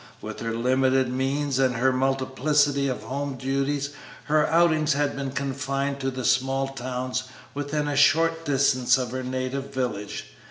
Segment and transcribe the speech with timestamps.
[0.19, 3.91] With her limited means and her multiplicity of home duties
[4.23, 9.21] her outings had been confined to the small towns within a short distance of her
[9.21, 10.31] native village.